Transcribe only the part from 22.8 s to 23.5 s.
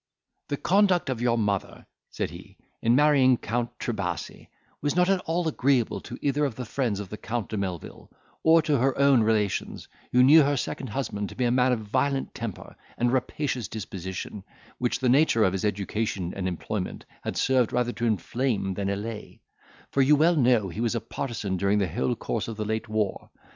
war.